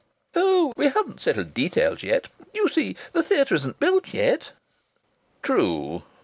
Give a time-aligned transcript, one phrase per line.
[0.33, 0.73] "Oh!
[0.75, 2.25] We haven't settled details yet.
[2.55, 4.51] You see the theatre isn't built yet."
[5.43, 6.01] "True!"